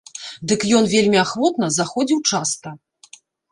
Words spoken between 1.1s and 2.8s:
ахвотна заходзіў часта.